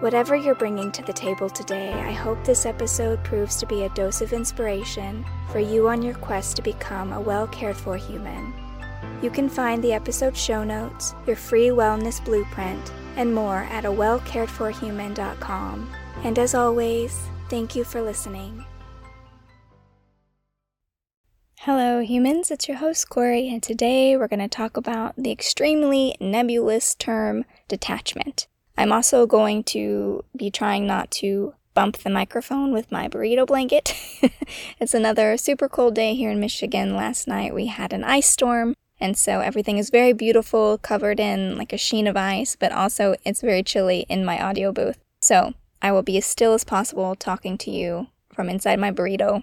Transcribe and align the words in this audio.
Whatever 0.00 0.36
you're 0.36 0.54
bringing 0.54 0.92
to 0.92 1.02
the 1.02 1.12
table 1.14 1.48
today, 1.48 1.90
I 1.90 2.12
hope 2.12 2.44
this 2.44 2.66
episode 2.66 3.24
proves 3.24 3.56
to 3.56 3.66
be 3.66 3.84
a 3.84 3.88
dose 3.90 4.20
of 4.20 4.34
inspiration 4.34 5.24
for 5.50 5.58
you 5.58 5.88
on 5.88 6.02
your 6.02 6.12
quest 6.16 6.56
to 6.56 6.62
become 6.62 7.14
a 7.14 7.20
well 7.20 7.46
cared 7.46 7.78
for 7.78 7.96
human. 7.96 8.52
You 9.22 9.30
can 9.30 9.48
find 9.48 9.82
the 9.82 9.94
episode 9.94 10.36
show 10.36 10.62
notes, 10.62 11.14
your 11.26 11.34
free 11.34 11.68
wellness 11.68 12.22
blueprint, 12.22 12.92
and 13.16 13.34
more 13.34 13.60
at 13.70 13.86
a 13.86 13.90
wellcaredforhuman.com. 13.90 15.94
And 16.24 16.38
as 16.38 16.54
always, 16.54 17.18
thank 17.48 17.74
you 17.74 17.82
for 17.82 18.02
listening. 18.02 18.66
Hello, 21.60 22.00
humans. 22.00 22.50
It's 22.50 22.68
your 22.68 22.76
host, 22.76 23.08
Kory, 23.08 23.48
and 23.48 23.62
today 23.62 24.14
we're 24.14 24.28
going 24.28 24.40
to 24.40 24.48
talk 24.48 24.76
about 24.76 25.14
the 25.16 25.32
extremely 25.32 26.16
nebulous 26.20 26.94
term 26.94 27.46
detachment. 27.66 28.46
I'm 28.76 28.92
also 28.92 29.26
going 29.26 29.64
to 29.64 30.24
be 30.36 30.50
trying 30.50 30.86
not 30.86 31.10
to 31.12 31.54
bump 31.74 31.98
the 31.98 32.10
microphone 32.10 32.72
with 32.72 32.90
my 32.90 33.08
burrito 33.08 33.46
blanket. 33.46 33.94
it's 34.80 34.94
another 34.94 35.36
super 35.36 35.68
cold 35.68 35.94
day 35.94 36.14
here 36.14 36.30
in 36.30 36.40
Michigan. 36.40 36.96
Last 36.96 37.28
night 37.28 37.54
we 37.54 37.66
had 37.66 37.92
an 37.92 38.04
ice 38.04 38.28
storm, 38.28 38.74
and 38.98 39.16
so 39.16 39.40
everything 39.40 39.78
is 39.78 39.90
very 39.90 40.12
beautiful, 40.12 40.78
covered 40.78 41.20
in 41.20 41.56
like 41.56 41.72
a 41.72 41.78
sheen 41.78 42.06
of 42.06 42.16
ice, 42.16 42.56
but 42.56 42.72
also 42.72 43.14
it's 43.24 43.42
very 43.42 43.62
chilly 43.62 44.06
in 44.08 44.24
my 44.24 44.42
audio 44.42 44.72
booth. 44.72 44.98
So 45.20 45.54
I 45.82 45.92
will 45.92 46.02
be 46.02 46.16
as 46.18 46.26
still 46.26 46.54
as 46.54 46.64
possible 46.64 47.14
talking 47.14 47.58
to 47.58 47.70
you 47.70 48.08
from 48.32 48.48
inside 48.48 48.78
my 48.78 48.90
burrito. 48.90 49.42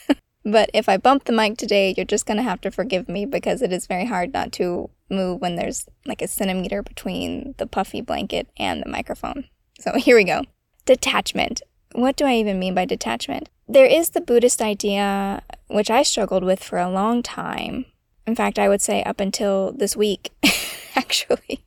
but 0.44 0.70
if 0.74 0.88
I 0.88 0.96
bump 0.96 1.24
the 1.24 1.32
mic 1.32 1.56
today, 1.56 1.94
you're 1.96 2.04
just 2.04 2.26
gonna 2.26 2.42
have 2.42 2.60
to 2.62 2.70
forgive 2.70 3.08
me 3.08 3.24
because 3.24 3.62
it 3.62 3.72
is 3.72 3.86
very 3.86 4.06
hard 4.06 4.32
not 4.32 4.52
to 4.52 4.90
move 5.12 5.40
when 5.40 5.56
there's 5.56 5.86
like 6.06 6.22
a 6.22 6.28
centimeter 6.28 6.82
between 6.82 7.54
the 7.58 7.66
puffy 7.66 8.00
blanket 8.00 8.48
and 8.56 8.82
the 8.82 8.88
microphone. 8.88 9.44
So 9.78 9.92
here 9.96 10.16
we 10.16 10.24
go. 10.24 10.42
Detachment. 10.86 11.62
What 11.92 12.16
do 12.16 12.24
I 12.24 12.34
even 12.34 12.58
mean 12.58 12.74
by 12.74 12.86
detachment? 12.86 13.48
There 13.68 13.86
is 13.86 14.10
the 14.10 14.20
Buddhist 14.20 14.60
idea, 14.60 15.42
which 15.68 15.90
I 15.90 16.02
struggled 16.02 16.42
with 16.42 16.64
for 16.64 16.78
a 16.78 16.90
long 16.90 17.22
time. 17.22 17.84
In 18.26 18.34
fact, 18.34 18.58
I 18.58 18.68
would 18.68 18.80
say 18.80 19.02
up 19.02 19.20
until 19.20 19.72
this 19.72 19.96
week, 19.96 20.30
actually. 20.96 21.64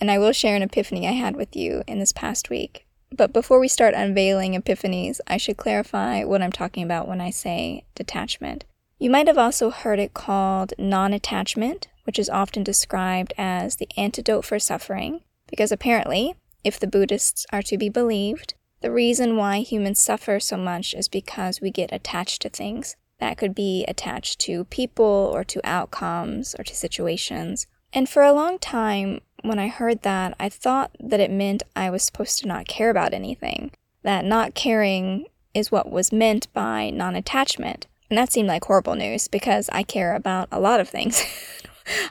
And 0.00 0.10
I 0.10 0.18
will 0.18 0.32
share 0.32 0.56
an 0.56 0.62
epiphany 0.62 1.08
I 1.08 1.12
had 1.12 1.36
with 1.36 1.56
you 1.56 1.82
in 1.86 1.98
this 1.98 2.12
past 2.12 2.50
week. 2.50 2.86
But 3.16 3.32
before 3.32 3.60
we 3.60 3.68
start 3.68 3.94
unveiling 3.94 4.54
epiphanies, 4.54 5.20
I 5.26 5.36
should 5.36 5.56
clarify 5.56 6.24
what 6.24 6.42
I'm 6.42 6.52
talking 6.52 6.82
about 6.82 7.06
when 7.06 7.20
I 7.20 7.30
say 7.30 7.84
detachment. 7.94 8.64
You 8.98 9.10
might 9.10 9.28
have 9.28 9.38
also 9.38 9.70
heard 9.70 9.98
it 9.98 10.14
called 10.14 10.72
non 10.78 11.12
attachment 11.12 11.88
which 12.04 12.18
is 12.18 12.30
often 12.30 12.62
described 12.62 13.32
as 13.36 13.76
the 13.76 13.88
antidote 13.96 14.44
for 14.44 14.58
suffering, 14.58 15.20
because 15.48 15.72
apparently, 15.72 16.34
if 16.62 16.80
the 16.80 16.86
Buddhists 16.86 17.44
are 17.52 17.62
to 17.62 17.76
be 17.76 17.88
believed, 17.88 18.54
the 18.80 18.90
reason 18.90 19.36
why 19.36 19.60
humans 19.60 19.98
suffer 19.98 20.38
so 20.38 20.56
much 20.56 20.94
is 20.94 21.08
because 21.08 21.60
we 21.60 21.70
get 21.70 21.92
attached 21.92 22.42
to 22.42 22.48
things. 22.48 22.96
That 23.18 23.38
could 23.38 23.54
be 23.54 23.84
attached 23.88 24.40
to 24.40 24.64
people 24.64 25.30
or 25.32 25.44
to 25.44 25.60
outcomes 25.64 26.54
or 26.58 26.64
to 26.64 26.74
situations. 26.74 27.66
And 27.92 28.08
for 28.08 28.22
a 28.22 28.32
long 28.32 28.58
time, 28.58 29.20
when 29.42 29.58
I 29.58 29.68
heard 29.68 30.02
that, 30.02 30.34
I 30.40 30.48
thought 30.48 30.90
that 31.00 31.20
it 31.20 31.30
meant 31.30 31.62
I 31.76 31.90
was 31.90 32.02
supposed 32.02 32.38
to 32.40 32.48
not 32.48 32.66
care 32.66 32.90
about 32.90 33.14
anything, 33.14 33.70
that 34.02 34.24
not 34.24 34.54
caring 34.54 35.26
is 35.54 35.70
what 35.70 35.90
was 35.90 36.12
meant 36.12 36.52
by 36.52 36.90
non 36.90 37.14
attachment. 37.14 37.86
And 38.10 38.18
that 38.18 38.32
seemed 38.32 38.48
like 38.48 38.64
horrible 38.64 38.96
news 38.96 39.28
because 39.28 39.70
I 39.72 39.82
care 39.82 40.14
about 40.14 40.48
a 40.52 40.60
lot 40.60 40.80
of 40.80 40.88
things. 40.88 41.22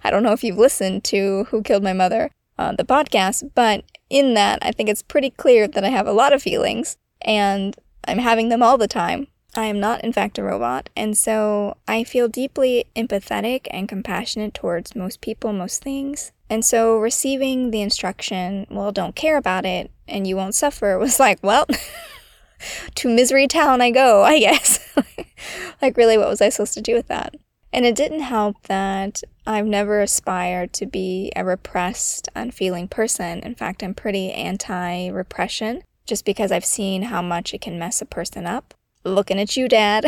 I 0.04 0.12
don't 0.12 0.24
know 0.24 0.34
if 0.34 0.44
you've 0.44 0.58
listened 0.58 1.04
to 1.06 1.46
Who 1.46 1.62
Killed 1.62 1.84
My 1.84 1.94
Mother, 1.94 2.32
uh, 2.58 2.74
the 2.74 2.84
podcast, 2.84 3.52
but 3.56 3.84
in 4.10 4.34
that, 4.36 4.60
I 4.62 4.72
think 4.72 4.90
it's 4.90 5.02
pretty 5.02 5.30
clear 5.30 5.68
that 5.68 5.84
I 5.84 5.90
have 5.90 6.08
a 6.08 6.14
lot 6.14 6.34
of 6.34 6.42
feelings 6.42 6.98
and 7.22 7.76
I'm 8.06 8.20
having 8.20 8.50
them 8.50 8.62
all 8.62 8.78
the 8.78 8.88
time. 8.88 9.28
I 9.56 9.66
am 9.66 9.80
not, 9.80 10.04
in 10.04 10.14
fact, 10.14 10.40
a 10.40 10.44
robot, 10.44 10.90
and 10.96 11.16
so 11.16 11.78
I 11.88 12.04
feel 12.04 12.28
deeply 12.28 12.86
empathetic 12.96 13.68
and 13.70 13.88
compassionate 13.88 14.56
towards 14.56 14.96
most 14.96 15.22
people, 15.22 15.54
most 15.54 15.84
things. 15.84 16.32
And 16.50 16.66
so 16.66 16.98
receiving 16.98 17.70
the 17.70 17.82
instruction, 17.82 18.66
well, 18.72 18.92
don't 18.92 19.16
care 19.16 19.38
about 19.38 19.66
it 19.66 19.92
and 20.08 20.28
you 20.28 20.36
won't 20.36 20.56
suffer, 20.56 20.98
was 21.00 21.20
like, 21.20 21.40
well, 21.44 21.68
to 22.96 23.10
misery 23.10 23.48
town 23.48 23.82
I 23.82 23.92
go, 23.92 24.24
I 24.24 24.40
guess. 24.40 24.80
like, 25.82 25.98
really, 25.98 26.18
what 26.18 26.30
was 26.30 26.42
I 26.42 26.50
supposed 26.50 26.74
to 26.74 26.82
do 26.82 26.96
with 26.96 27.08
that? 27.08 27.36
And 27.72 27.86
it 27.86 27.96
didn't 27.96 28.22
help 28.22 28.62
that 28.64 29.22
I've 29.46 29.66
never 29.66 30.02
aspired 30.02 30.72
to 30.74 30.86
be 30.86 31.32
a 31.36 31.44
repressed, 31.44 32.30
unfeeling 32.36 32.88
person. 32.88 33.40
In 33.40 33.56
fact, 33.56 33.84
I'm 33.84 33.94
pretty 33.94 34.32
anti 34.32 35.10
repression 35.10 35.84
just 36.06 36.26
because 36.26 36.52
I've 36.52 36.66
seen 36.66 37.04
how 37.04 37.22
much 37.22 37.54
it 37.54 37.62
can 37.62 37.80
mess 37.80 38.02
a 38.02 38.06
person 38.06 38.46
up. 38.46 38.74
Looking 39.04 39.40
at 39.40 39.58
you, 39.58 39.68
Dad. 39.68 40.06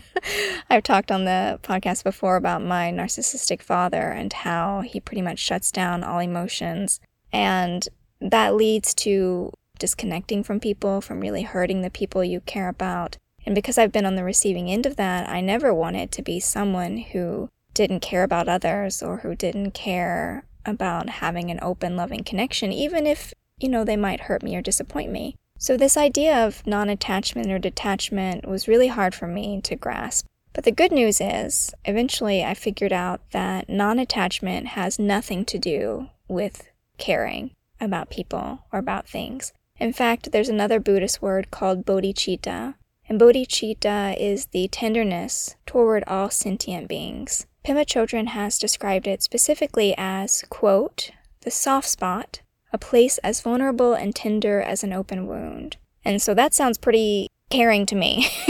I've 0.70 0.82
talked 0.82 1.10
on 1.10 1.24
the 1.24 1.58
podcast 1.62 2.04
before 2.04 2.36
about 2.36 2.62
my 2.62 2.92
narcissistic 2.92 3.62
father 3.62 4.10
and 4.10 4.32
how 4.32 4.82
he 4.82 5.00
pretty 5.00 5.22
much 5.22 5.38
shuts 5.38 5.72
down 5.72 6.04
all 6.04 6.18
emotions. 6.18 7.00
And 7.32 7.88
that 8.20 8.54
leads 8.54 8.92
to 8.94 9.50
disconnecting 9.78 10.42
from 10.42 10.60
people, 10.60 11.00
from 11.00 11.20
really 11.20 11.42
hurting 11.42 11.80
the 11.80 11.90
people 11.90 12.22
you 12.22 12.40
care 12.40 12.68
about. 12.68 13.16
And 13.46 13.54
because 13.54 13.78
I've 13.78 13.92
been 13.92 14.04
on 14.04 14.16
the 14.16 14.24
receiving 14.24 14.70
end 14.70 14.84
of 14.84 14.96
that, 14.96 15.28
I 15.28 15.40
never 15.40 15.72
wanted 15.72 16.12
to 16.12 16.22
be 16.22 16.38
someone 16.38 16.98
who 16.98 17.48
didn't 17.78 18.00
care 18.00 18.24
about 18.24 18.48
others 18.48 19.04
or 19.04 19.18
who 19.18 19.36
didn't 19.36 19.70
care 19.70 20.44
about 20.66 21.08
having 21.08 21.48
an 21.48 21.60
open, 21.62 21.96
loving 21.96 22.24
connection, 22.24 22.72
even 22.72 23.06
if, 23.06 23.32
you 23.56 23.68
know, 23.68 23.84
they 23.84 23.96
might 23.96 24.22
hurt 24.22 24.42
me 24.42 24.56
or 24.56 24.60
disappoint 24.60 25.12
me. 25.12 25.36
So, 25.60 25.76
this 25.76 25.96
idea 25.96 26.44
of 26.44 26.66
non 26.66 26.88
attachment 26.88 27.52
or 27.52 27.58
detachment 27.60 28.48
was 28.48 28.66
really 28.66 28.88
hard 28.88 29.14
for 29.14 29.28
me 29.28 29.60
to 29.60 29.76
grasp. 29.76 30.26
But 30.52 30.64
the 30.64 30.72
good 30.72 30.90
news 30.90 31.20
is, 31.20 31.72
eventually 31.84 32.42
I 32.42 32.54
figured 32.54 32.92
out 32.92 33.20
that 33.30 33.68
non 33.68 34.00
attachment 34.00 34.68
has 34.78 34.98
nothing 34.98 35.44
to 35.44 35.58
do 35.58 36.08
with 36.26 36.68
caring 36.98 37.52
about 37.80 38.10
people 38.10 38.64
or 38.72 38.80
about 38.80 39.06
things. 39.06 39.52
In 39.78 39.92
fact, 39.92 40.32
there's 40.32 40.48
another 40.48 40.80
Buddhist 40.80 41.22
word 41.22 41.52
called 41.52 41.86
bodhicitta, 41.86 42.74
and 43.08 43.20
bodhicitta 43.20 44.16
is 44.18 44.46
the 44.46 44.66
tenderness 44.66 45.54
toward 45.64 46.02
all 46.08 46.28
sentient 46.28 46.88
beings. 46.88 47.46
Pema 47.68 47.84
Chodron 47.84 48.28
has 48.28 48.58
described 48.58 49.06
it 49.06 49.22
specifically 49.22 49.94
as, 49.98 50.42
quote, 50.48 51.10
the 51.42 51.50
soft 51.50 51.86
spot, 51.86 52.40
a 52.72 52.78
place 52.78 53.18
as 53.18 53.42
vulnerable 53.42 53.92
and 53.92 54.14
tender 54.14 54.62
as 54.62 54.82
an 54.82 54.94
open 54.94 55.26
wound. 55.26 55.76
And 56.02 56.22
so 56.22 56.32
that 56.32 56.54
sounds 56.54 56.78
pretty 56.78 57.28
caring 57.50 57.84
to 57.84 57.94
me. 57.94 58.26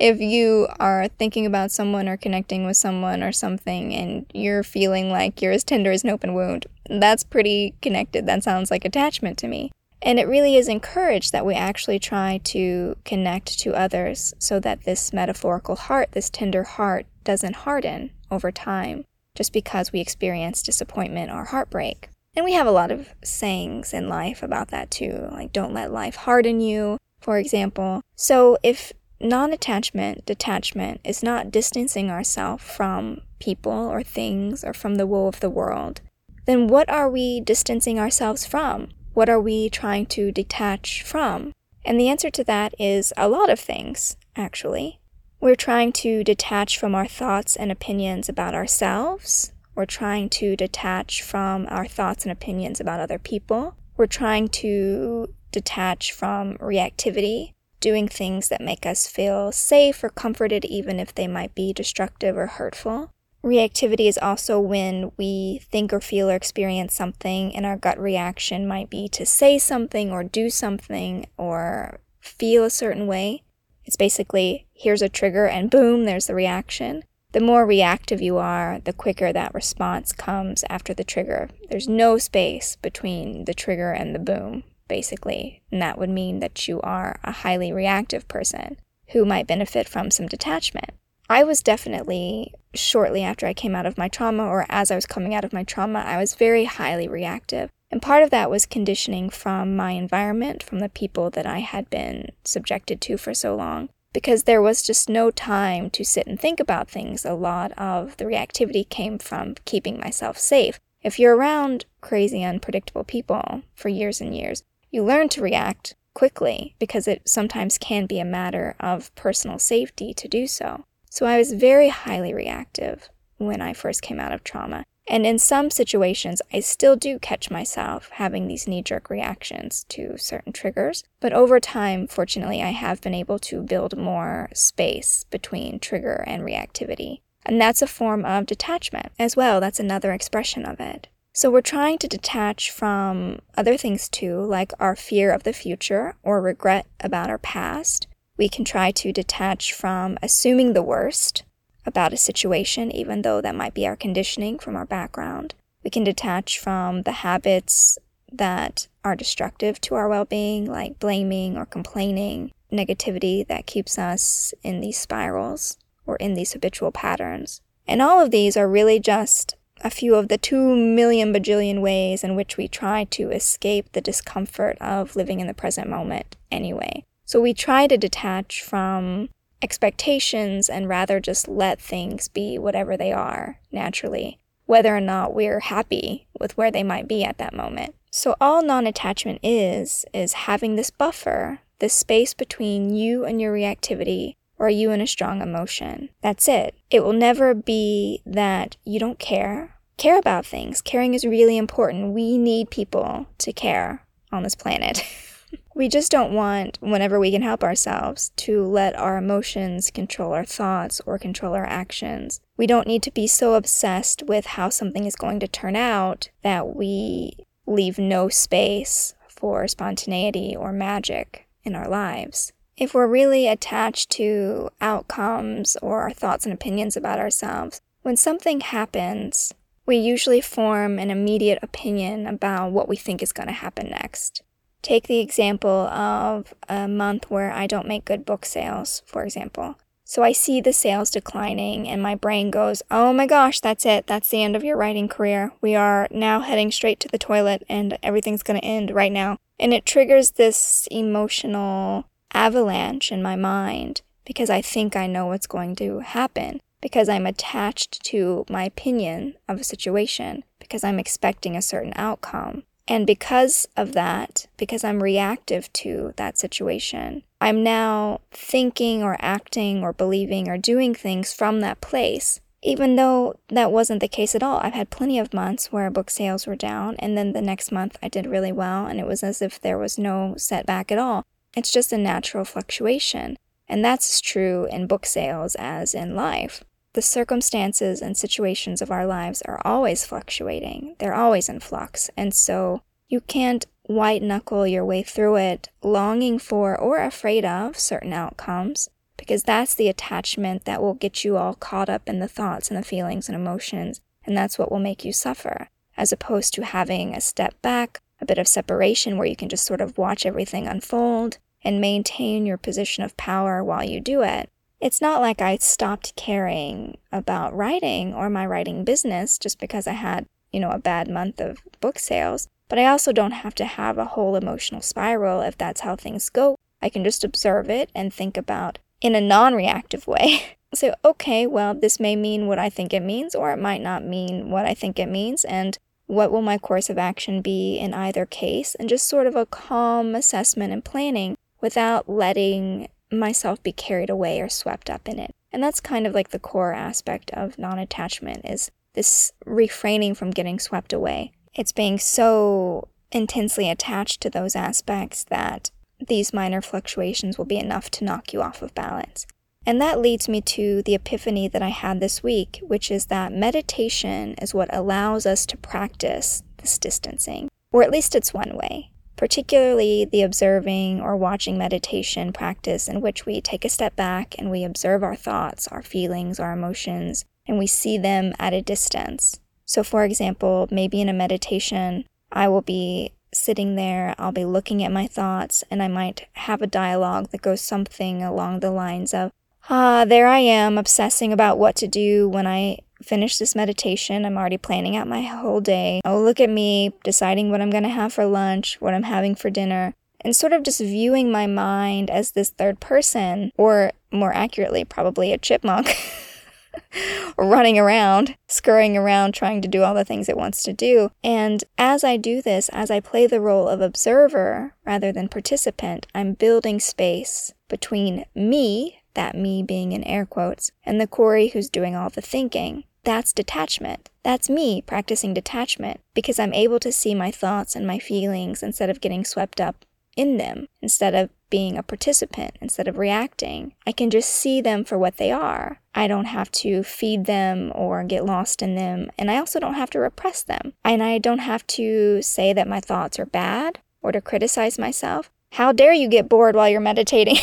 if 0.00 0.18
you 0.18 0.66
are 0.80 1.06
thinking 1.06 1.46
about 1.46 1.70
someone 1.70 2.08
or 2.08 2.16
connecting 2.16 2.66
with 2.66 2.76
someone 2.76 3.22
or 3.22 3.30
something 3.30 3.94
and 3.94 4.26
you're 4.34 4.64
feeling 4.64 5.12
like 5.12 5.40
you're 5.40 5.52
as 5.52 5.62
tender 5.62 5.92
as 5.92 6.02
an 6.02 6.10
open 6.10 6.34
wound, 6.34 6.66
that's 6.90 7.22
pretty 7.22 7.76
connected. 7.80 8.26
That 8.26 8.42
sounds 8.42 8.68
like 8.68 8.84
attachment 8.84 9.38
to 9.38 9.46
me. 9.46 9.70
And 10.02 10.18
it 10.18 10.26
really 10.26 10.56
is 10.56 10.66
encouraged 10.66 11.30
that 11.30 11.46
we 11.46 11.54
actually 11.54 12.00
try 12.00 12.40
to 12.46 12.96
connect 13.04 13.60
to 13.60 13.76
others 13.76 14.34
so 14.40 14.58
that 14.58 14.82
this 14.82 15.12
metaphorical 15.12 15.76
heart, 15.76 16.10
this 16.10 16.30
tender 16.30 16.64
heart, 16.64 17.06
doesn't 17.22 17.56
harden 17.56 18.10
over 18.30 18.50
time 18.52 19.04
just 19.34 19.52
because 19.52 19.92
we 19.92 20.00
experience 20.00 20.62
disappointment 20.62 21.30
or 21.30 21.44
heartbreak. 21.44 22.08
And 22.36 22.44
we 22.44 22.52
have 22.52 22.66
a 22.66 22.72
lot 22.72 22.90
of 22.90 23.14
sayings 23.22 23.92
in 23.92 24.08
life 24.08 24.42
about 24.42 24.68
that 24.68 24.90
too, 24.90 25.28
like 25.32 25.52
don't 25.52 25.74
let 25.74 25.92
life 25.92 26.16
harden 26.16 26.60
you, 26.60 26.98
for 27.20 27.38
example. 27.38 28.00
So 28.16 28.58
if 28.62 28.92
non 29.20 29.52
attachment, 29.52 30.26
detachment, 30.26 31.00
is 31.04 31.22
not 31.22 31.50
distancing 31.50 32.10
ourselves 32.10 32.64
from 32.64 33.20
people 33.38 33.72
or 33.72 34.02
things 34.02 34.64
or 34.64 34.72
from 34.72 34.96
the 34.96 35.06
woe 35.06 35.26
of 35.26 35.40
the 35.40 35.50
world, 35.50 36.00
then 36.46 36.66
what 36.66 36.88
are 36.88 37.08
we 37.08 37.40
distancing 37.40 37.98
ourselves 37.98 38.46
from? 38.46 38.88
What 39.14 39.28
are 39.28 39.40
we 39.40 39.70
trying 39.70 40.06
to 40.06 40.32
detach 40.32 41.02
from? 41.02 41.52
And 41.84 42.00
the 42.00 42.08
answer 42.08 42.30
to 42.30 42.44
that 42.44 42.74
is 42.78 43.12
a 43.16 43.28
lot 43.28 43.50
of 43.50 43.60
things, 43.60 44.16
actually. 44.34 44.98
We're 45.44 45.56
trying 45.56 45.92
to 46.04 46.24
detach 46.24 46.78
from 46.78 46.94
our 46.94 47.06
thoughts 47.06 47.54
and 47.54 47.70
opinions 47.70 48.30
about 48.30 48.54
ourselves. 48.54 49.52
We're 49.74 49.84
trying 49.84 50.30
to 50.30 50.56
detach 50.56 51.20
from 51.20 51.66
our 51.68 51.86
thoughts 51.86 52.24
and 52.24 52.32
opinions 52.32 52.80
about 52.80 52.98
other 52.98 53.18
people. 53.18 53.76
We're 53.98 54.06
trying 54.06 54.48
to 54.64 55.34
detach 55.52 56.12
from 56.12 56.56
reactivity, 56.56 57.52
doing 57.78 58.08
things 58.08 58.48
that 58.48 58.62
make 58.62 58.86
us 58.86 59.06
feel 59.06 59.52
safe 59.52 60.02
or 60.02 60.08
comforted, 60.08 60.64
even 60.64 60.98
if 60.98 61.14
they 61.14 61.26
might 61.26 61.54
be 61.54 61.74
destructive 61.74 62.38
or 62.38 62.46
hurtful. 62.46 63.10
Reactivity 63.44 64.08
is 64.08 64.16
also 64.16 64.58
when 64.58 65.12
we 65.18 65.60
think 65.70 65.92
or 65.92 66.00
feel 66.00 66.30
or 66.30 66.36
experience 66.36 66.94
something, 66.94 67.54
and 67.54 67.66
our 67.66 67.76
gut 67.76 67.98
reaction 67.98 68.66
might 68.66 68.88
be 68.88 69.08
to 69.08 69.26
say 69.26 69.58
something 69.58 70.10
or 70.10 70.24
do 70.24 70.48
something 70.48 71.26
or 71.36 72.00
feel 72.18 72.64
a 72.64 72.70
certain 72.70 73.06
way. 73.06 73.42
It's 73.84 73.96
basically 73.96 74.66
here's 74.72 75.02
a 75.02 75.08
trigger, 75.08 75.46
and 75.46 75.70
boom, 75.70 76.04
there's 76.04 76.26
the 76.26 76.34
reaction. 76.34 77.04
The 77.32 77.40
more 77.40 77.66
reactive 77.66 78.22
you 78.22 78.38
are, 78.38 78.80
the 78.84 78.92
quicker 78.92 79.32
that 79.32 79.54
response 79.54 80.12
comes 80.12 80.64
after 80.70 80.94
the 80.94 81.02
trigger. 81.02 81.50
There's 81.68 81.88
no 81.88 82.16
space 82.16 82.76
between 82.76 83.44
the 83.44 83.54
trigger 83.54 83.90
and 83.90 84.14
the 84.14 84.20
boom, 84.20 84.62
basically, 84.86 85.62
and 85.72 85.82
that 85.82 85.98
would 85.98 86.10
mean 86.10 86.38
that 86.38 86.68
you 86.68 86.80
are 86.82 87.18
a 87.24 87.32
highly 87.32 87.72
reactive 87.72 88.28
person 88.28 88.76
who 89.08 89.24
might 89.24 89.48
benefit 89.48 89.88
from 89.88 90.10
some 90.10 90.28
detachment. 90.28 90.90
I 91.28 91.42
was 91.42 91.62
definitely, 91.62 92.52
shortly 92.74 93.22
after 93.22 93.46
I 93.46 93.54
came 93.54 93.74
out 93.74 93.86
of 93.86 93.98
my 93.98 94.08
trauma, 94.08 94.44
or 94.46 94.66
as 94.68 94.90
I 94.90 94.94
was 94.94 95.06
coming 95.06 95.34
out 95.34 95.44
of 95.44 95.52
my 95.52 95.64
trauma, 95.64 96.00
I 96.00 96.18
was 96.18 96.34
very 96.34 96.64
highly 96.64 97.08
reactive. 97.08 97.70
And 97.94 98.02
part 98.02 98.24
of 98.24 98.30
that 98.30 98.50
was 98.50 98.66
conditioning 98.66 99.30
from 99.30 99.76
my 99.76 99.92
environment, 99.92 100.64
from 100.64 100.80
the 100.80 100.88
people 100.88 101.30
that 101.30 101.46
I 101.46 101.60
had 101.60 101.88
been 101.90 102.32
subjected 102.42 103.00
to 103.02 103.16
for 103.16 103.32
so 103.34 103.54
long. 103.54 103.88
Because 104.12 104.42
there 104.42 104.60
was 104.60 104.82
just 104.82 105.08
no 105.08 105.30
time 105.30 105.90
to 105.90 106.04
sit 106.04 106.26
and 106.26 106.40
think 106.40 106.58
about 106.58 106.90
things. 106.90 107.24
A 107.24 107.34
lot 107.34 107.70
of 107.78 108.16
the 108.16 108.24
reactivity 108.24 108.88
came 108.88 109.20
from 109.20 109.54
keeping 109.64 110.00
myself 110.00 110.38
safe. 110.38 110.80
If 111.04 111.20
you're 111.20 111.36
around 111.36 111.84
crazy, 112.00 112.42
unpredictable 112.42 113.04
people 113.04 113.62
for 113.76 113.90
years 113.90 114.20
and 114.20 114.36
years, 114.36 114.64
you 114.90 115.04
learn 115.04 115.28
to 115.28 115.40
react 115.40 115.94
quickly 116.14 116.74
because 116.80 117.06
it 117.06 117.28
sometimes 117.28 117.78
can 117.78 118.06
be 118.06 118.18
a 118.18 118.24
matter 118.24 118.74
of 118.80 119.14
personal 119.14 119.60
safety 119.60 120.12
to 120.14 120.26
do 120.26 120.48
so. 120.48 120.84
So 121.10 121.26
I 121.26 121.38
was 121.38 121.52
very 121.52 121.90
highly 121.90 122.34
reactive 122.34 123.08
when 123.36 123.60
I 123.60 123.72
first 123.72 124.02
came 124.02 124.18
out 124.18 124.32
of 124.32 124.42
trauma. 124.42 124.84
And 125.06 125.26
in 125.26 125.38
some 125.38 125.70
situations, 125.70 126.40
I 126.52 126.60
still 126.60 126.96
do 126.96 127.18
catch 127.18 127.50
myself 127.50 128.08
having 128.14 128.46
these 128.46 128.66
knee 128.66 128.82
jerk 128.82 129.10
reactions 129.10 129.84
to 129.90 130.16
certain 130.16 130.52
triggers. 130.52 131.04
But 131.20 131.32
over 131.32 131.60
time, 131.60 132.06
fortunately, 132.06 132.62
I 132.62 132.70
have 132.70 133.00
been 133.00 133.14
able 133.14 133.38
to 133.40 133.62
build 133.62 133.98
more 133.98 134.48
space 134.54 135.24
between 135.30 135.78
trigger 135.78 136.24
and 136.26 136.42
reactivity. 136.42 137.20
And 137.44 137.60
that's 137.60 137.82
a 137.82 137.86
form 137.86 138.24
of 138.24 138.46
detachment 138.46 139.12
as 139.18 139.36
well. 139.36 139.60
That's 139.60 139.80
another 139.80 140.12
expression 140.12 140.64
of 140.64 140.80
it. 140.80 141.08
So 141.34 141.50
we're 141.50 141.60
trying 141.60 141.98
to 141.98 142.08
detach 142.08 142.70
from 142.70 143.40
other 143.56 143.76
things 143.76 144.08
too, 144.08 144.40
like 144.40 144.72
our 144.78 144.96
fear 144.96 145.32
of 145.32 145.42
the 145.42 145.52
future 145.52 146.14
or 146.22 146.40
regret 146.40 146.86
about 147.00 147.28
our 147.28 147.38
past 147.38 148.06
we 148.36 148.48
can 148.48 148.64
try 148.64 148.90
to 148.90 149.12
detach 149.12 149.72
from 149.72 150.18
assuming 150.22 150.72
the 150.72 150.82
worst 150.82 151.44
about 151.86 152.12
a 152.12 152.16
situation, 152.16 152.90
even 152.90 153.22
though 153.22 153.40
that 153.40 153.54
might 153.54 153.74
be 153.74 153.86
our 153.86 153.96
conditioning 153.96 154.58
from 154.58 154.76
our 154.76 154.86
background. 154.86 155.54
We 155.82 155.90
can 155.90 156.04
detach 156.04 156.58
from 156.58 157.02
the 157.02 157.12
habits 157.12 157.98
that 158.32 158.88
are 159.04 159.14
destructive 159.14 159.80
to 159.82 159.94
our 159.94 160.08
well 160.08 160.24
being, 160.24 160.66
like 160.66 160.98
blaming 160.98 161.56
or 161.56 161.66
complaining, 161.66 162.52
negativity 162.72 163.46
that 163.46 163.66
keeps 163.66 163.98
us 163.98 164.54
in 164.62 164.80
these 164.80 164.98
spirals 164.98 165.76
or 166.06 166.16
in 166.16 166.34
these 166.34 166.52
habitual 166.52 166.90
patterns. 166.90 167.60
And 167.86 168.00
all 168.00 168.20
of 168.20 168.30
these 168.30 168.56
are 168.56 168.68
really 168.68 168.98
just 168.98 169.54
a 169.82 169.90
few 169.90 170.14
of 170.14 170.28
the 170.28 170.38
two 170.38 170.74
million 170.74 171.32
bajillion 171.32 171.80
ways 171.80 172.24
in 172.24 172.34
which 172.34 172.56
we 172.56 172.68
try 172.68 173.04
to 173.04 173.30
escape 173.30 173.92
the 173.92 174.00
discomfort 174.00 174.78
of 174.80 175.16
living 175.16 175.40
in 175.40 175.46
the 175.46 175.54
present 175.54 175.88
moment 175.88 176.36
anyway. 176.50 177.04
So 177.26 177.40
we 177.40 177.54
try 177.54 177.86
to 177.86 177.98
detach 177.98 178.62
from 178.62 179.28
expectations 179.64 180.68
and 180.68 180.88
rather 180.88 181.18
just 181.18 181.48
let 181.48 181.80
things 181.80 182.28
be 182.28 182.58
whatever 182.58 182.98
they 182.98 183.12
are 183.12 183.58
naturally, 183.72 184.38
whether 184.66 184.94
or 184.94 185.00
not 185.00 185.34
we're 185.34 185.60
happy 185.60 186.26
with 186.38 186.54
where 186.58 186.70
they 186.70 186.82
might 186.82 187.08
be 187.08 187.24
at 187.24 187.38
that 187.38 187.54
moment. 187.54 187.94
So 188.10 188.36
all 188.40 188.62
non 188.62 188.86
attachment 188.86 189.40
is, 189.42 190.04
is 190.12 190.34
having 190.34 190.76
this 190.76 190.90
buffer, 190.90 191.60
this 191.78 191.94
space 191.94 192.34
between 192.34 192.94
you 192.94 193.24
and 193.24 193.40
your 193.40 193.54
reactivity 193.54 194.34
or 194.58 194.68
you 194.68 194.90
and 194.90 195.00
a 195.00 195.06
strong 195.06 195.40
emotion. 195.40 196.10
That's 196.20 196.46
it. 196.46 196.74
It 196.90 197.02
will 197.02 197.14
never 197.14 197.54
be 197.54 198.20
that 198.26 198.76
you 198.84 199.00
don't 199.00 199.18
care. 199.18 199.76
Care 199.96 200.18
about 200.18 200.44
things. 200.44 200.82
Caring 200.82 201.14
is 201.14 201.24
really 201.24 201.56
important. 201.56 202.12
We 202.12 202.36
need 202.36 202.70
people 202.70 203.26
to 203.38 203.52
care 203.52 204.04
on 204.30 204.42
this 204.42 204.54
planet. 204.54 205.04
We 205.76 205.88
just 205.88 206.12
don't 206.12 206.32
want, 206.32 206.78
whenever 206.80 207.18
we 207.18 207.32
can 207.32 207.42
help 207.42 207.64
ourselves, 207.64 208.30
to 208.36 208.64
let 208.64 208.96
our 208.96 209.16
emotions 209.16 209.90
control 209.90 210.32
our 210.32 210.44
thoughts 210.44 211.00
or 211.04 211.18
control 211.18 211.54
our 211.54 211.66
actions. 211.66 212.40
We 212.56 212.68
don't 212.68 212.86
need 212.86 213.02
to 213.02 213.10
be 213.10 213.26
so 213.26 213.54
obsessed 213.54 214.22
with 214.22 214.46
how 214.46 214.68
something 214.68 215.04
is 215.04 215.16
going 215.16 215.40
to 215.40 215.48
turn 215.48 215.74
out 215.74 216.28
that 216.42 216.76
we 216.76 217.46
leave 217.66 217.98
no 217.98 218.28
space 218.28 219.16
for 219.26 219.66
spontaneity 219.66 220.54
or 220.54 220.72
magic 220.72 221.48
in 221.64 221.74
our 221.74 221.88
lives. 221.88 222.52
If 222.76 222.94
we're 222.94 223.08
really 223.08 223.48
attached 223.48 224.10
to 224.10 224.70
outcomes 224.80 225.76
or 225.82 226.02
our 226.02 226.12
thoughts 226.12 226.44
and 226.44 226.54
opinions 226.54 226.96
about 226.96 227.18
ourselves, 227.18 227.80
when 228.02 228.16
something 228.16 228.60
happens, 228.60 229.52
we 229.86 229.96
usually 229.96 230.40
form 230.40 231.00
an 231.00 231.10
immediate 231.10 231.58
opinion 231.62 232.26
about 232.26 232.70
what 232.70 232.88
we 232.88 232.96
think 232.96 233.22
is 233.22 233.32
going 233.32 233.48
to 233.48 233.52
happen 233.52 233.90
next. 233.90 234.42
Take 234.84 235.06
the 235.06 235.20
example 235.20 235.88
of 235.88 236.52
a 236.68 236.86
month 236.86 237.30
where 237.30 237.50
I 237.50 237.66
don't 237.66 237.88
make 237.88 238.04
good 238.04 238.26
book 238.26 238.44
sales, 238.44 239.00
for 239.06 239.24
example. 239.24 239.76
So 240.04 240.22
I 240.22 240.32
see 240.32 240.60
the 240.60 240.74
sales 240.74 241.10
declining, 241.10 241.88
and 241.88 242.02
my 242.02 242.14
brain 242.14 242.50
goes, 242.50 242.82
Oh 242.90 243.10
my 243.14 243.26
gosh, 243.26 243.60
that's 243.60 243.86
it. 243.86 244.06
That's 244.06 244.28
the 244.28 244.42
end 244.42 244.54
of 244.54 244.62
your 244.62 244.76
writing 244.76 245.08
career. 245.08 245.52
We 245.62 245.74
are 245.74 246.06
now 246.10 246.40
heading 246.40 246.70
straight 246.70 247.00
to 247.00 247.08
the 247.08 247.16
toilet, 247.16 247.64
and 247.66 247.98
everything's 248.02 248.42
going 248.42 248.60
to 248.60 248.66
end 248.66 248.90
right 248.90 249.10
now. 249.10 249.38
And 249.58 249.72
it 249.72 249.86
triggers 249.86 250.32
this 250.32 250.86
emotional 250.90 252.04
avalanche 252.34 253.10
in 253.10 253.22
my 253.22 253.36
mind 253.36 254.02
because 254.26 254.50
I 254.50 254.60
think 254.60 254.96
I 254.96 255.06
know 255.06 255.24
what's 255.24 255.46
going 255.46 255.76
to 255.76 256.00
happen, 256.00 256.60
because 256.82 257.08
I'm 257.08 257.24
attached 257.24 258.04
to 258.04 258.44
my 258.50 258.64
opinion 258.64 259.36
of 259.48 259.60
a 259.60 259.64
situation, 259.64 260.44
because 260.58 260.84
I'm 260.84 260.98
expecting 260.98 261.56
a 261.56 261.62
certain 261.62 261.94
outcome. 261.96 262.64
And 262.86 263.06
because 263.06 263.66
of 263.76 263.92
that, 263.92 264.46
because 264.56 264.84
I'm 264.84 265.02
reactive 265.02 265.72
to 265.74 266.12
that 266.16 266.36
situation, 266.38 267.22
I'm 267.40 267.62
now 267.62 268.20
thinking 268.30 269.02
or 269.02 269.16
acting 269.20 269.82
or 269.82 269.92
believing 269.92 270.48
or 270.48 270.58
doing 270.58 270.94
things 270.94 271.32
from 271.32 271.60
that 271.60 271.80
place, 271.80 272.40
even 272.62 272.96
though 272.96 273.38
that 273.48 273.72
wasn't 273.72 274.00
the 274.00 274.08
case 274.08 274.34
at 274.34 274.42
all. 274.42 274.58
I've 274.58 274.74
had 274.74 274.90
plenty 274.90 275.18
of 275.18 275.32
months 275.32 275.72
where 275.72 275.90
book 275.90 276.10
sales 276.10 276.46
were 276.46 276.56
down, 276.56 276.96
and 276.98 277.16
then 277.16 277.32
the 277.32 277.40
next 277.40 277.72
month 277.72 277.96
I 278.02 278.08
did 278.08 278.26
really 278.26 278.52
well, 278.52 278.86
and 278.86 279.00
it 279.00 279.06
was 279.06 279.22
as 279.22 279.40
if 279.40 279.60
there 279.60 279.78
was 279.78 279.98
no 279.98 280.34
setback 280.36 280.92
at 280.92 280.98
all. 280.98 281.24
It's 281.56 281.72
just 281.72 281.92
a 281.92 281.98
natural 281.98 282.44
fluctuation. 282.44 283.36
And 283.66 283.82
that's 283.82 284.20
true 284.20 284.68
in 284.70 284.86
book 284.86 285.06
sales 285.06 285.54
as 285.54 285.94
in 285.94 286.14
life 286.14 286.62
the 286.94 287.02
circumstances 287.02 288.00
and 288.00 288.16
situations 288.16 288.80
of 288.80 288.90
our 288.90 289.06
lives 289.06 289.42
are 289.42 289.60
always 289.64 290.06
fluctuating, 290.06 290.96
they're 290.98 291.14
always 291.14 291.48
in 291.48 291.60
flux. 291.60 292.10
And 292.16 292.32
so 292.34 292.82
you 293.08 293.20
can't 293.20 293.66
white 293.82 294.22
knuckle 294.22 294.66
your 294.66 294.84
way 294.84 295.02
through 295.02 295.36
it 295.36 295.68
longing 295.82 296.38
for 296.38 296.78
or 296.78 296.98
afraid 296.98 297.44
of 297.44 297.78
certain 297.78 298.12
outcomes 298.12 298.88
because 299.16 299.42
that's 299.42 299.74
the 299.74 299.88
attachment 299.88 300.64
that 300.64 300.82
will 300.82 300.94
get 300.94 301.24
you 301.24 301.36
all 301.36 301.54
caught 301.54 301.88
up 301.88 302.08
in 302.08 302.18
the 302.18 302.28
thoughts 302.28 302.70
and 302.70 302.78
the 302.78 302.84
feelings 302.84 303.28
and 303.28 303.36
emotions, 303.36 304.00
and 304.24 304.36
that's 304.36 304.58
what 304.58 304.70
will 304.70 304.80
make 304.80 305.04
you 305.04 305.12
suffer, 305.12 305.68
as 305.96 306.12
opposed 306.12 306.52
to 306.54 306.64
having 306.64 307.14
a 307.14 307.20
step 307.20 307.54
back, 307.62 308.00
a 308.20 308.26
bit 308.26 308.38
of 308.38 308.48
separation 308.48 309.16
where 309.16 309.26
you 309.26 309.36
can 309.36 309.48
just 309.48 309.64
sort 309.64 309.80
of 309.80 309.98
watch 309.98 310.26
everything 310.26 310.66
unfold 310.66 311.38
and 311.62 311.80
maintain 311.80 312.44
your 312.44 312.58
position 312.58 313.04
of 313.04 313.16
power 313.16 313.62
while 313.62 313.84
you 313.84 314.00
do 314.00 314.22
it. 314.22 314.50
It's 314.84 315.00
not 315.00 315.22
like 315.22 315.40
I 315.40 315.56
stopped 315.56 316.14
caring 316.14 316.98
about 317.10 317.56
writing 317.56 318.12
or 318.12 318.28
my 318.28 318.44
writing 318.44 318.84
business 318.84 319.38
just 319.38 319.58
because 319.58 319.86
I 319.86 319.94
had, 319.94 320.26
you 320.52 320.60
know, 320.60 320.72
a 320.72 320.78
bad 320.78 321.08
month 321.08 321.40
of 321.40 321.62
book 321.80 321.98
sales, 321.98 322.48
but 322.68 322.78
I 322.78 322.84
also 322.84 323.10
don't 323.10 323.30
have 323.30 323.54
to 323.54 323.64
have 323.64 323.96
a 323.96 324.04
whole 324.04 324.36
emotional 324.36 324.82
spiral 324.82 325.40
if 325.40 325.56
that's 325.56 325.80
how 325.80 325.96
things 325.96 326.28
go. 326.28 326.56
I 326.82 326.90
can 326.90 327.02
just 327.02 327.24
observe 327.24 327.70
it 327.70 327.88
and 327.94 328.12
think 328.12 328.36
about 328.36 328.78
in 329.00 329.14
a 329.14 329.22
non 329.22 329.54
reactive 329.54 330.06
way. 330.06 330.58
Say, 330.74 330.92
okay, 331.02 331.46
well, 331.46 331.72
this 331.72 331.98
may 331.98 332.14
mean 332.14 332.46
what 332.46 332.58
I 332.58 332.68
think 332.68 332.92
it 332.92 333.00
means, 333.00 333.34
or 333.34 333.52
it 333.52 333.58
might 333.58 333.80
not 333.80 334.04
mean 334.04 334.50
what 334.50 334.66
I 334.66 334.74
think 334.74 334.98
it 334.98 335.08
means, 335.08 335.46
and 335.46 335.78
what 336.08 336.30
will 336.30 336.42
my 336.42 336.58
course 336.58 336.90
of 336.90 336.98
action 336.98 337.40
be 337.40 337.78
in 337.78 337.94
either 337.94 338.26
case, 338.26 338.74
and 338.74 338.86
just 338.86 339.08
sort 339.08 339.26
of 339.26 339.34
a 339.34 339.46
calm 339.46 340.14
assessment 340.14 340.74
and 340.74 340.84
planning 340.84 341.38
without 341.62 342.06
letting 342.06 342.88
myself 343.12 343.62
be 343.62 343.72
carried 343.72 344.10
away 344.10 344.40
or 344.40 344.48
swept 344.48 344.90
up 344.90 345.08
in 345.08 345.18
it. 345.18 345.30
And 345.52 345.62
that's 345.62 345.80
kind 345.80 346.06
of 346.06 346.14
like 346.14 346.30
the 346.30 346.38
core 346.38 346.72
aspect 346.72 347.30
of 347.32 347.58
non 347.58 347.78
attachment 347.78 348.42
is 348.44 348.70
this 348.94 349.32
refraining 349.44 350.14
from 350.14 350.30
getting 350.30 350.58
swept 350.58 350.92
away. 350.92 351.32
It's 351.54 351.72
being 351.72 351.98
so 351.98 352.88
intensely 353.12 353.70
attached 353.70 354.20
to 354.22 354.30
those 354.30 354.56
aspects 354.56 355.24
that 355.24 355.70
these 356.08 356.32
minor 356.32 356.60
fluctuations 356.60 357.38
will 357.38 357.44
be 357.44 357.58
enough 357.58 357.90
to 357.92 358.04
knock 358.04 358.32
you 358.32 358.42
off 358.42 358.62
of 358.62 358.74
balance. 358.74 359.26
And 359.66 359.80
that 359.80 360.00
leads 360.00 360.28
me 360.28 360.40
to 360.42 360.82
the 360.82 360.94
epiphany 360.94 361.48
that 361.48 361.62
I 361.62 361.70
had 361.70 362.00
this 362.00 362.22
week, 362.22 362.60
which 362.62 362.90
is 362.90 363.06
that 363.06 363.32
meditation 363.32 364.34
is 364.34 364.52
what 364.52 364.74
allows 364.74 365.24
us 365.24 365.46
to 365.46 365.56
practice 365.56 366.42
this 366.58 366.78
distancing, 366.78 367.48
or 367.72 367.82
at 367.82 367.90
least 367.90 368.14
it's 368.14 368.34
one 368.34 368.56
way. 368.56 368.90
Particularly 369.16 370.04
the 370.04 370.22
observing 370.22 371.00
or 371.00 371.16
watching 371.16 371.56
meditation 371.56 372.32
practice, 372.32 372.88
in 372.88 373.00
which 373.00 373.26
we 373.26 373.40
take 373.40 373.64
a 373.64 373.68
step 373.68 373.94
back 373.96 374.34
and 374.38 374.50
we 374.50 374.64
observe 374.64 375.02
our 375.02 375.16
thoughts, 375.16 375.68
our 375.68 375.82
feelings, 375.82 376.40
our 376.40 376.52
emotions, 376.52 377.24
and 377.46 377.58
we 377.58 377.66
see 377.66 377.98
them 377.98 378.32
at 378.38 378.52
a 378.52 378.62
distance. 378.62 379.40
So, 379.66 379.82
for 379.82 380.04
example, 380.04 380.68
maybe 380.70 381.00
in 381.00 381.08
a 381.08 381.12
meditation, 381.12 382.04
I 382.32 382.48
will 382.48 382.62
be 382.62 383.12
sitting 383.32 383.74
there, 383.74 384.14
I'll 384.18 384.32
be 384.32 384.44
looking 384.44 384.82
at 384.82 384.92
my 384.92 385.06
thoughts, 385.06 385.64
and 385.70 385.82
I 385.82 385.88
might 385.88 386.26
have 386.34 386.62
a 386.62 386.66
dialogue 386.66 387.30
that 387.30 387.42
goes 387.42 387.60
something 387.60 388.22
along 388.22 388.60
the 388.60 388.70
lines 388.70 389.12
of, 389.12 389.30
Ah, 389.70 390.04
there 390.04 390.26
I 390.26 390.40
am, 390.40 390.76
obsessing 390.76 391.32
about 391.32 391.58
what 391.58 391.74
to 391.76 391.88
do 391.88 392.28
when 392.28 392.46
I 392.46 392.78
finish 393.04 393.38
this 393.38 393.54
meditation. 393.54 394.24
I'm 394.24 394.36
already 394.36 394.58
planning 394.58 394.96
out 394.96 395.06
my 395.06 395.22
whole 395.22 395.60
day. 395.60 396.00
Oh, 396.04 396.20
look 396.20 396.40
at 396.40 396.50
me, 396.50 396.92
deciding 397.04 397.50
what 397.50 397.60
I'm 397.60 397.70
going 397.70 397.82
to 397.84 397.88
have 397.88 398.12
for 398.12 398.26
lunch, 398.26 398.80
what 398.80 398.94
I'm 398.94 399.04
having 399.04 399.34
for 399.34 399.50
dinner, 399.50 399.94
and 400.20 400.34
sort 400.34 400.52
of 400.52 400.62
just 400.62 400.80
viewing 400.80 401.30
my 401.30 401.46
mind 401.46 402.10
as 402.10 402.32
this 402.32 402.50
third 402.50 402.80
person, 402.80 403.52
or 403.56 403.92
more 404.10 404.34
accurately, 404.34 404.84
probably 404.84 405.32
a 405.32 405.38
chipmunk. 405.38 405.94
running 407.36 407.78
around, 407.78 408.36
scurrying 408.48 408.96
around, 408.96 409.32
trying 409.32 409.60
to 409.62 409.68
do 409.68 409.82
all 409.82 409.94
the 409.94 410.04
things 410.04 410.28
it 410.28 410.36
wants 410.36 410.62
to 410.62 410.72
do. 410.72 411.10
And 411.22 411.62
as 411.78 412.04
I 412.04 412.16
do 412.16 412.42
this, 412.42 412.68
as 412.70 412.90
I 412.90 413.00
play 413.00 413.26
the 413.26 413.40
role 413.40 413.68
of 413.68 413.80
observer 413.80 414.74
rather 414.84 415.12
than 415.12 415.28
participant, 415.28 416.06
I'm 416.14 416.34
building 416.34 416.80
space 416.80 417.52
between 417.68 418.24
me, 418.34 419.02
that 419.14 419.36
me 419.36 419.62
being 419.62 419.92
in 419.92 420.04
air 420.04 420.26
quotes, 420.26 420.70
and 420.84 421.00
the 421.00 421.06
Kory 421.06 421.48
who's 421.48 421.68
doing 421.68 421.94
all 421.94 422.10
the 422.10 422.22
thinking. 422.22 422.84
That's 423.04 423.32
detachment. 423.32 424.08
That's 424.22 424.48
me 424.48 424.80
practicing 424.80 425.34
detachment 425.34 426.00
because 426.14 426.38
I'm 426.38 426.54
able 426.54 426.80
to 426.80 426.90
see 426.90 427.14
my 427.14 427.30
thoughts 427.30 427.76
and 427.76 427.86
my 427.86 427.98
feelings 427.98 428.62
instead 428.62 428.88
of 428.88 429.02
getting 429.02 429.24
swept 429.24 429.60
up 429.60 429.84
in 430.16 430.38
them, 430.38 430.66
instead 430.80 431.14
of 431.14 431.28
being 431.50 431.76
a 431.76 431.82
participant, 431.82 432.56
instead 432.60 432.88
of 432.88 432.98
reacting. 432.98 433.74
I 433.86 433.92
can 433.92 434.10
just 434.10 434.30
see 434.30 434.60
them 434.60 434.84
for 434.84 434.96
what 434.96 435.18
they 435.18 435.30
are. 435.30 435.80
I 435.94 436.08
don't 436.08 436.26
have 436.26 436.50
to 436.52 436.82
feed 436.82 437.26
them 437.26 437.70
or 437.74 438.04
get 438.04 438.24
lost 438.24 438.62
in 438.62 438.74
them, 438.74 439.10
and 439.18 439.30
I 439.30 439.38
also 439.38 439.60
don't 439.60 439.74
have 439.74 439.90
to 439.90 439.98
repress 439.98 440.42
them. 440.42 440.72
And 440.84 441.02
I 441.02 441.18
don't 441.18 441.40
have 441.40 441.66
to 441.68 442.22
say 442.22 442.52
that 442.52 442.68
my 442.68 442.80
thoughts 442.80 443.18
are 443.18 443.26
bad 443.26 443.80
or 444.02 444.12
to 444.12 444.20
criticize 444.20 444.78
myself. 444.78 445.30
How 445.52 445.72
dare 445.72 445.92
you 445.92 446.08
get 446.08 446.28
bored 446.28 446.56
while 446.56 446.68
you're 446.68 446.80
meditating? 446.80 447.36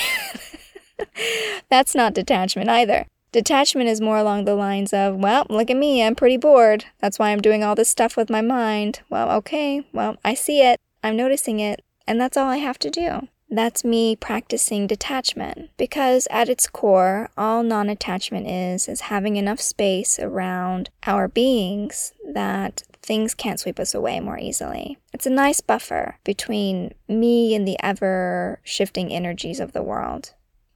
That's 1.69 1.95
not 1.95 2.13
detachment 2.13 2.69
either. 2.69 3.05
Detachment 3.31 3.87
is 3.87 4.01
more 4.01 4.17
along 4.17 4.43
the 4.43 4.55
lines 4.55 4.91
of, 4.91 5.15
well, 5.15 5.45
look 5.49 5.69
at 5.69 5.77
me, 5.77 6.03
I'm 6.03 6.15
pretty 6.15 6.35
bored. 6.35 6.85
That's 6.99 7.17
why 7.17 7.29
I'm 7.29 7.41
doing 7.41 7.63
all 7.63 7.75
this 7.75 7.89
stuff 7.89 8.17
with 8.17 8.29
my 8.29 8.41
mind. 8.41 8.99
Well, 9.09 9.31
okay, 9.37 9.85
well, 9.93 10.17
I 10.25 10.33
see 10.33 10.61
it, 10.61 10.77
I'm 11.01 11.15
noticing 11.15 11.61
it, 11.61 11.81
and 12.05 12.19
that's 12.19 12.35
all 12.35 12.49
I 12.49 12.57
have 12.57 12.77
to 12.79 12.89
do. 12.89 13.29
That's 13.49 13.85
me 13.85 14.15
practicing 14.17 14.85
detachment 14.87 15.71
because 15.77 16.27
at 16.29 16.49
its 16.49 16.67
core, 16.67 17.29
all 17.37 17.63
non 17.63 17.89
attachment 17.89 18.47
is 18.47 18.87
is 18.87 19.01
having 19.01 19.35
enough 19.35 19.59
space 19.59 20.19
around 20.19 20.89
our 21.05 21.27
beings 21.27 22.13
that 22.33 22.83
things 23.01 23.33
can't 23.33 23.59
sweep 23.59 23.77
us 23.77 23.93
away 23.93 24.21
more 24.21 24.39
easily. 24.39 24.97
It's 25.11 25.25
a 25.25 25.29
nice 25.29 25.59
buffer 25.59 26.17
between 26.23 26.93
me 27.09 27.53
and 27.53 27.67
the 27.67 27.77
ever 27.83 28.59
shifting 28.63 29.11
energies 29.11 29.59
of 29.59 29.73
the 29.73 29.83
world. 29.83 30.33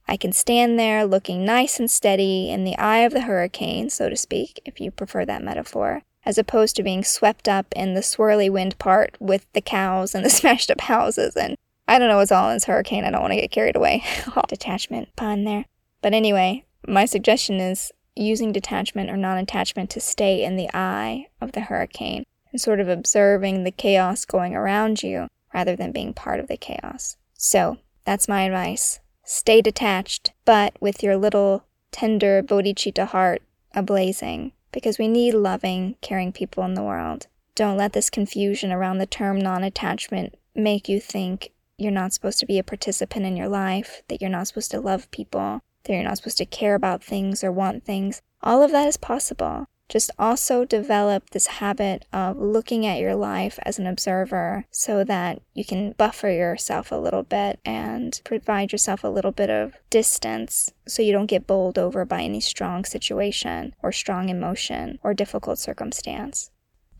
I 0.08 0.16
can 0.16 0.32
stand 0.32 0.78
there 0.78 1.04
looking 1.04 1.44
nice 1.44 1.80
and 1.80 1.90
steady 1.90 2.50
in 2.50 2.64
the 2.64 2.76
eye 2.78 2.98
of 2.98 3.12
the 3.12 3.22
hurricane, 3.22 3.90
so 3.90 4.08
to 4.08 4.16
speak, 4.16 4.60
if 4.64 4.80
you 4.80 4.90
prefer 4.90 5.24
that 5.24 5.42
metaphor, 5.42 6.02
as 6.24 6.38
opposed 6.38 6.76
to 6.76 6.82
being 6.82 7.02
swept 7.02 7.48
up 7.48 7.66
in 7.74 7.94
the 7.94 8.00
swirly 8.00 8.50
wind 8.50 8.78
part 8.78 9.16
with 9.18 9.46
the 9.52 9.60
cows 9.60 10.14
and 10.14 10.24
the 10.24 10.30
smashed 10.40 10.70
up 10.70 10.82
houses. 10.82 11.36
And 11.36 11.56
I 11.88 11.98
don't 11.98 12.08
know 12.08 12.18
what's 12.18 12.32
all 12.32 12.48
in 12.50 12.56
this 12.56 12.64
hurricane. 12.64 13.04
I 13.04 13.10
don't 13.10 13.20
want 13.20 13.32
to 13.32 13.40
get 13.40 13.50
carried 13.50 13.76
away. 13.76 14.04
detachment 14.48 15.08
pun 15.16 15.44
there. 15.44 15.64
But 16.02 16.14
anyway, 16.14 16.64
my 16.86 17.04
suggestion 17.04 17.56
is 17.56 17.90
using 18.14 18.52
detachment 18.52 19.10
or 19.10 19.16
non 19.16 19.38
attachment 19.38 19.90
to 19.90 20.00
stay 20.00 20.44
in 20.44 20.56
the 20.56 20.70
eye 20.72 21.26
of 21.40 21.52
the 21.52 21.62
hurricane 21.62 22.24
and 22.52 22.60
sort 22.60 22.80
of 22.80 22.88
observing 22.88 23.64
the 23.64 23.70
chaos 23.70 24.24
going 24.24 24.54
around 24.54 25.02
you 25.02 25.26
rather 25.52 25.74
than 25.74 25.92
being 25.92 26.14
part 26.14 26.38
of 26.38 26.48
the 26.48 26.56
chaos. 26.56 27.16
So, 27.34 27.78
that's 28.04 28.28
my 28.28 28.42
advice. 28.42 29.00
Stay 29.28 29.60
detached, 29.60 30.32
but 30.44 30.80
with 30.80 31.02
your 31.02 31.16
little 31.16 31.64
tender 31.90 32.44
bodhicitta 32.44 33.08
heart 33.08 33.42
ablazing, 33.74 34.52
because 34.70 35.00
we 35.00 35.08
need 35.08 35.34
loving, 35.34 35.96
caring 36.00 36.30
people 36.30 36.62
in 36.62 36.74
the 36.74 36.82
world. 36.84 37.26
Don't 37.56 37.76
let 37.76 37.92
this 37.92 38.08
confusion 38.08 38.70
around 38.70 38.98
the 38.98 39.06
term 39.06 39.36
non 39.40 39.64
attachment 39.64 40.36
make 40.54 40.88
you 40.88 41.00
think 41.00 41.50
you're 41.76 41.90
not 41.90 42.12
supposed 42.12 42.38
to 42.38 42.46
be 42.46 42.60
a 42.60 42.62
participant 42.62 43.26
in 43.26 43.36
your 43.36 43.48
life, 43.48 44.02
that 44.06 44.20
you're 44.20 44.30
not 44.30 44.46
supposed 44.46 44.70
to 44.70 44.80
love 44.80 45.10
people, 45.10 45.60
that 45.82 45.92
you're 45.92 46.04
not 46.04 46.18
supposed 46.18 46.38
to 46.38 46.46
care 46.46 46.76
about 46.76 47.02
things 47.02 47.42
or 47.42 47.50
want 47.50 47.84
things. 47.84 48.22
All 48.42 48.62
of 48.62 48.70
that 48.70 48.86
is 48.86 48.96
possible 48.96 49.66
just 49.88 50.10
also 50.18 50.64
develop 50.64 51.30
this 51.30 51.46
habit 51.46 52.04
of 52.12 52.36
looking 52.36 52.84
at 52.84 52.98
your 52.98 53.14
life 53.14 53.58
as 53.62 53.78
an 53.78 53.86
observer 53.86 54.64
so 54.70 55.04
that 55.04 55.40
you 55.54 55.64
can 55.64 55.92
buffer 55.92 56.30
yourself 56.30 56.90
a 56.90 56.96
little 56.96 57.22
bit 57.22 57.60
and 57.64 58.20
provide 58.24 58.72
yourself 58.72 59.04
a 59.04 59.08
little 59.08 59.32
bit 59.32 59.50
of 59.50 59.74
distance 59.90 60.72
so 60.86 61.02
you 61.02 61.12
don't 61.12 61.26
get 61.26 61.46
bowled 61.46 61.78
over 61.78 62.04
by 62.04 62.22
any 62.22 62.40
strong 62.40 62.84
situation 62.84 63.74
or 63.82 63.92
strong 63.92 64.28
emotion 64.28 64.98
or 65.02 65.14
difficult 65.14 65.58
circumstance. 65.58 66.50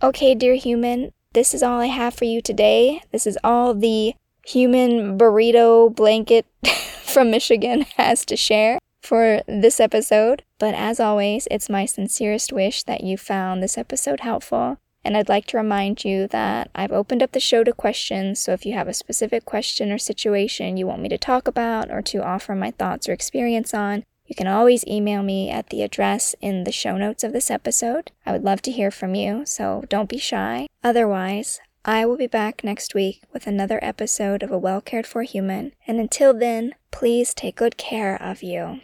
Okay, 0.03 0.35
dear 0.35 0.55
human, 0.55 1.11
this 1.33 1.55
is 1.55 1.63
all 1.63 1.81
I 1.81 1.87
have 1.87 2.15
for 2.15 2.25
you 2.25 2.41
today. 2.41 3.03
This 3.13 3.27
is 3.27 3.39
all 3.43 3.75
the 3.75 4.15
human 4.47 5.19
burrito 5.19 5.95
blanket 5.95 6.47
from 7.03 7.31
Michigan 7.31 7.83
has 7.97 8.25
to 8.27 8.37
share 8.37 8.79
for 9.07 9.41
this 9.47 9.81
episode. 9.81 10.43
But 10.59 10.75
as 10.75 10.99
always, 10.99 11.47
it's 11.51 11.71
my 11.71 11.87
sincerest 11.87 12.53
wish 12.53 12.83
that 12.83 13.05
you 13.05 13.17
found 13.17 13.63
this 13.63 13.79
episode 13.79 14.21
helpful. 14.21 14.79
And 15.05 15.17
I'd 15.17 15.29
like 15.29 15.47
to 15.47 15.57
remind 15.57 16.05
you 16.05 16.27
that 16.29 16.69
I've 16.75 16.91
opened 16.91 17.23
up 17.23 17.31
the 17.31 17.39
show 17.39 17.63
to 17.63 17.73
questions, 17.73 18.41
so 18.41 18.53
if 18.53 18.67
you 18.67 18.75
have 18.75 18.89
a 18.89 18.93
specific 18.93 19.45
question 19.45 19.93
or 19.93 19.99
situation 19.99 20.77
you 20.77 20.89
want 20.89 21.01
me 21.01 21.09
to 21.11 21.17
talk 21.17 21.47
about 21.47 21.93
or 21.93 22.03
to 22.03 22.25
offer 22.25 22.57
my 22.57 22.73
thoughts 22.73 23.09
or 23.09 23.13
experience 23.13 23.73
on, 23.73 24.03
you 24.27 24.35
can 24.35 24.49
always 24.49 24.85
email 24.89 25.23
me 25.23 25.49
at 25.49 25.71
the 25.71 25.83
address 25.83 26.35
in 26.41 26.65
the 26.65 26.73
show 26.73 26.97
notes 26.97 27.23
of 27.23 27.33
this 27.33 27.53
episode. 27.53 28.11
I 28.27 28.33
would 28.33 28.43
love 28.43 28.63
to 28.63 28.73
hear 28.73 28.91
from 28.91 29.15
you, 29.15 29.47
so 29.47 29.85
don't 29.89 30.09
be 30.09 30.19
shy. 30.19 30.67
Otherwise, 30.83 31.61
I 31.85 32.05
will 32.05 32.17
be 32.17 32.27
back 32.27 32.65
next 32.65 32.93
week 32.93 33.23
with 33.33 33.47
another 33.47 33.79
episode 33.81 34.43
of 34.43 34.51
A 34.51 34.59
Well 34.59 34.81
Cared 34.81 35.07
For 35.07 35.23
Human, 35.23 35.73
and 35.87 36.01
until 36.01 36.35
then, 36.35 36.75
please 36.91 37.33
take 37.33 37.55
good 37.55 37.77
care 37.77 38.21
of 38.21 38.43
you. 38.43 38.81